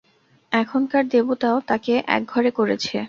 [0.51, 2.95] এখানকার দেবতাও তাকে একঘরে করেছে।